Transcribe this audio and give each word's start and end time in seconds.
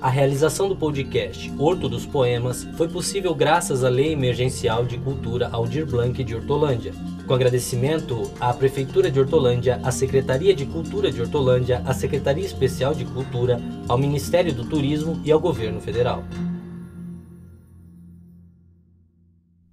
A 0.00 0.08
realização 0.08 0.68
do 0.68 0.76
podcast 0.76 1.52
Horto 1.58 1.88
dos 1.88 2.06
Poemas 2.06 2.62
foi 2.76 2.88
possível 2.88 3.34
graças 3.34 3.82
à 3.82 3.88
Lei 3.88 4.12
Emergencial 4.12 4.84
de 4.84 4.96
Cultura 4.96 5.48
Aldir 5.50 5.84
Blanc 5.84 6.22
de 6.22 6.36
Hortolândia. 6.36 6.92
Com 7.26 7.34
agradecimento 7.34 8.30
à 8.38 8.54
Prefeitura 8.54 9.10
de 9.10 9.18
Hortolândia, 9.18 9.80
à 9.82 9.90
Secretaria 9.90 10.54
de 10.54 10.64
Cultura 10.66 11.10
de 11.10 11.20
Hortolândia, 11.20 11.82
à 11.84 11.92
Secretaria 11.92 12.44
Especial 12.44 12.94
de 12.94 13.04
Cultura, 13.06 13.60
ao 13.88 13.98
Ministério 13.98 14.54
do 14.54 14.64
Turismo 14.64 15.20
e 15.24 15.32
ao 15.32 15.40
Governo 15.40 15.80
Federal. 15.80 16.22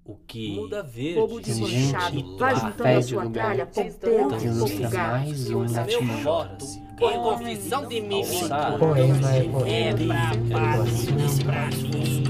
O 0.04 0.16
que 0.26 0.56
muda 0.56 0.82
verde, 0.82 1.20
Bobo 1.20 1.40
desmanchado, 1.40 2.38
vai 2.38 2.56
juntando 2.56 2.98
a 2.98 3.02
sua 3.04 3.30
tralha, 3.30 3.66
ponteiro, 3.68 4.30
pontegar. 4.60 5.12
mais 5.12 5.52
um 5.52 5.60
último 5.60 6.18
voto 6.24 6.85
por 6.98 7.12
confissão 7.14 7.88
de 7.88 8.02
mim. 8.02 8.22
É 8.22 8.78
poema. 8.78 9.32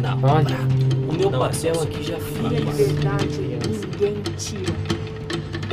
Não. 0.01 0.21
Olha, 0.23 0.57
O 1.09 1.13
meu 1.13 1.31
papel 1.31 1.81
aqui 1.81 2.03
já 2.03 2.17
a 2.17 2.19
fiz. 2.19 2.39
tira. 4.43 4.75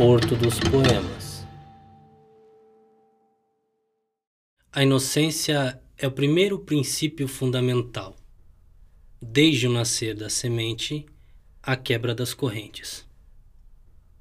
Horto 0.01 0.37
dos 0.37 0.59
Poemas. 0.61 1.47
A 4.73 4.83
inocência 4.83 5.81
é 5.99 6.07
o 6.07 6.11
primeiro 6.13 6.59
princípio 6.59 7.29
fundamental, 7.29 8.17
desde 9.21 9.69
o 9.69 9.73
nascer 9.73 10.15
da 10.15 10.31
semente 10.31 11.05
à 11.63 11.77
quebra 11.77 12.15
das 12.15 12.33
correntes. 12.33 13.07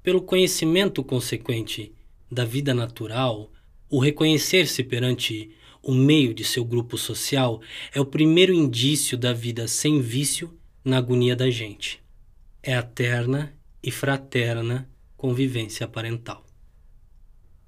Pelo 0.02 0.20
conhecimento 0.20 1.02
consequente 1.02 1.94
da 2.30 2.44
vida 2.44 2.74
natural, 2.74 3.50
o 3.92 3.98
reconhecer-se 3.98 4.82
perante 4.82 5.50
o 5.82 5.92
meio 5.92 6.32
de 6.32 6.44
seu 6.44 6.64
grupo 6.64 6.96
social 6.96 7.60
é 7.92 8.00
o 8.00 8.06
primeiro 8.06 8.50
indício 8.50 9.18
da 9.18 9.34
vida 9.34 9.68
sem 9.68 10.00
vício 10.00 10.58
na 10.82 10.96
agonia 10.96 11.36
da 11.36 11.50
gente. 11.50 12.02
É 12.62 12.74
a 12.74 12.82
terna 12.82 13.54
e 13.82 13.90
fraterna 13.90 14.88
convivência 15.14 15.86
parental. 15.86 16.42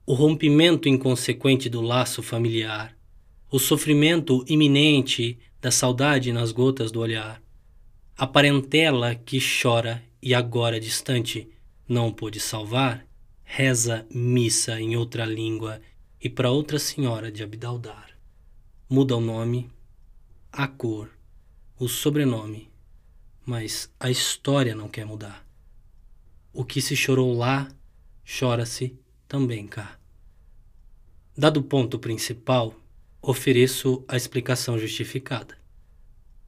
O 0.07 0.15
rompimento 0.15 0.89
inconsequente 0.89 1.69
do 1.69 1.83
laço 1.83 2.23
familiar, 2.23 2.97
o 3.51 3.59
sofrimento 3.59 4.43
iminente 4.49 5.39
da 5.61 5.71
saudade 5.71 6.33
nas 6.33 6.53
gotas 6.53 6.91
do 6.91 7.01
olhar, 7.01 7.43
a 8.17 8.27
parentela 8.27 9.15
que 9.15 9.39
chora 9.39 10.03
e 10.23 10.33
agora 10.33 10.81
distante 10.81 11.51
não 11.87 12.11
pôde 12.11 12.41
salvar, 12.41 13.07
reza 13.43 14.07
missa 14.11 14.81
em 14.81 14.97
outra 14.97 15.27
língua 15.27 15.83
e 16.25 16.31
para 16.31 16.51
outra 16.51 16.79
senhora 16.79 17.31
de 17.31 17.43
Abdaldar. 17.43 18.19
Muda 18.89 19.15
o 19.15 19.21
nome, 19.21 19.71
a 20.51 20.67
cor, 20.67 21.11
o 21.79 21.87
sobrenome, 21.87 22.73
mas 23.45 23.93
a 24.01 24.11
história 24.11 24.75
não 24.75 24.89
quer 24.89 25.05
mudar. 25.05 25.47
O 26.51 26.65
que 26.65 26.81
se 26.81 26.97
chorou 26.97 27.37
lá, 27.37 27.71
chora-se 28.25 28.99
também 29.29 29.67
cá. 29.67 30.01
Dado 31.37 31.61
o 31.61 31.63
ponto 31.63 31.99
principal, 31.99 32.75
ofereço 33.21 34.03
a 34.09 34.17
explicação 34.17 34.79
justificada. 34.79 35.59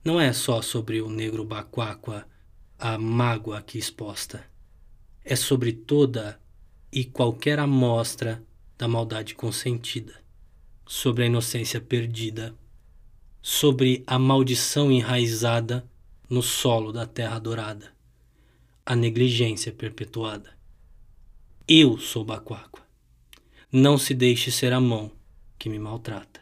Não 0.02 0.18
é 0.18 0.32
só 0.32 0.62
sobre 0.62 1.02
o 1.02 1.10
negro 1.10 1.44
baquáqua 1.44 2.26
a 2.78 2.96
mágoa 2.96 3.58
aqui 3.58 3.76
exposta. 3.76 4.42
É 5.22 5.36
sobre 5.36 5.74
toda 5.74 6.40
e 6.90 7.04
qualquer 7.04 7.58
amostra 7.58 8.42
da 8.78 8.86
maldade 8.86 9.34
consentida, 9.34 10.14
sobre 10.86 11.24
a 11.24 11.26
inocência 11.26 11.80
perdida, 11.80 12.54
sobre 13.42 14.02
a 14.06 14.18
maldição 14.18 14.90
enraizada 14.90 15.88
no 16.28 16.42
solo 16.42 16.92
da 16.92 17.06
terra 17.06 17.38
dourada 17.38 17.96
a 18.86 18.94
negligência 18.94 19.72
perpetuada. 19.72 20.50
Eu 21.66 21.98
sou 21.98 22.24
Baquáqua. 22.24 22.86
Não 23.72 23.98
se 23.98 24.14
deixe 24.14 24.52
ser 24.52 24.72
a 24.72 24.80
mão 24.80 25.10
que 25.58 25.68
me 25.68 25.76
maltrata. 25.76 26.40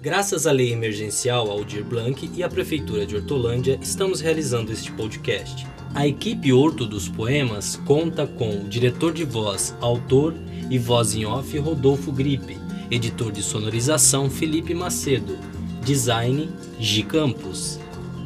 Graças 0.00 0.46
à 0.46 0.52
lei 0.52 0.72
emergencial 0.72 1.50
Aldir 1.50 1.84
Blanc 1.84 2.30
e 2.32 2.44
à 2.44 2.48
Prefeitura 2.48 3.04
de 3.04 3.16
Hortolândia, 3.16 3.76
estamos 3.82 4.20
realizando 4.20 4.72
este 4.72 4.92
podcast. 4.92 5.66
A 5.94 6.06
equipe 6.06 6.52
Horto 6.52 6.86
dos 6.86 7.08
Poemas 7.08 7.76
conta 7.84 8.26
com 8.26 8.60
o 8.60 8.68
diretor 8.68 9.12
de 9.12 9.24
voz, 9.24 9.74
autor 9.80 10.34
e 10.70 10.78
voz 10.78 11.14
em 11.14 11.24
off 11.24 11.56
Rodolfo 11.58 12.12
Gripe, 12.12 12.58
editor 12.90 13.32
de 13.32 13.42
sonorização 13.42 14.30
Felipe 14.30 14.74
Macedo, 14.74 15.36
design 15.82 16.50
Gi 16.78 17.02
Campos, 17.02 17.80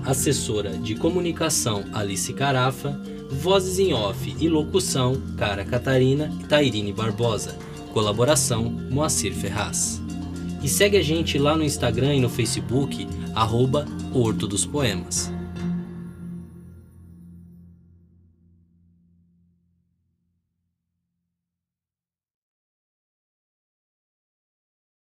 assessora 0.04 0.70
de 0.70 0.96
comunicação 0.96 1.84
Alice 1.92 2.32
Carafa, 2.32 3.00
vozes 3.30 3.78
em 3.78 3.94
off 3.94 4.34
e 4.38 4.48
locução 4.48 5.20
Cara 5.38 5.64
Catarina 5.64 6.30
e 6.40 6.44
Tairine 6.44 6.92
Barbosa, 6.92 7.56
colaboração 7.92 8.64
Moacir 8.64 9.32
Ferraz. 9.32 10.02
E 10.62 10.68
segue 10.68 10.96
a 10.96 11.02
gente 11.02 11.38
lá 11.38 11.56
no 11.56 11.64
Instagram 11.64 12.16
e 12.16 12.20
no 12.20 12.28
Facebook, 12.28 13.06
arroba 13.34 13.86
Horto 14.12 14.46
dos 14.46 14.66
Poemas. 14.66 15.32